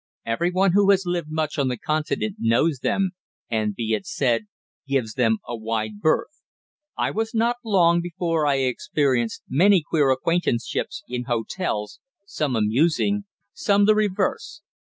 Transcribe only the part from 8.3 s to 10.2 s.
I experienced many queer